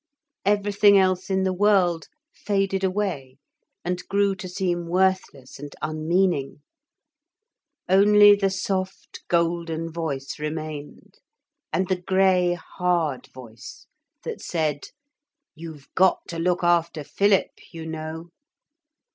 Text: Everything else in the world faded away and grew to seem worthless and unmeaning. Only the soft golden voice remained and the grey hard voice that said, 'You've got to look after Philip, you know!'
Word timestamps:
Everything 0.45 0.97
else 0.97 1.29
in 1.29 1.43
the 1.43 1.53
world 1.53 2.07
faded 2.33 2.83
away 2.83 3.37
and 3.85 4.01
grew 4.07 4.33
to 4.33 4.49
seem 4.49 4.87
worthless 4.87 5.59
and 5.59 5.75
unmeaning. 5.79 6.63
Only 7.87 8.35
the 8.35 8.49
soft 8.49 9.21
golden 9.27 9.91
voice 9.91 10.39
remained 10.39 11.19
and 11.71 11.87
the 11.87 12.01
grey 12.01 12.53
hard 12.79 13.27
voice 13.31 13.85
that 14.23 14.41
said, 14.41 14.87
'You've 15.53 15.87
got 15.93 16.21
to 16.29 16.39
look 16.39 16.63
after 16.63 17.03
Philip, 17.03 17.51
you 17.71 17.85
know!' 17.85 18.31